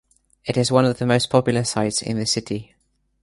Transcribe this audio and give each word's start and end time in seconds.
It 0.45 0.57
is 0.57 0.71
one 0.71 0.85
of 0.85 0.97
the 0.97 1.05
most 1.05 1.29
popular 1.29 1.63
sites 1.63 2.01
in 2.01 2.17
the 2.17 2.25
city. 2.25 2.73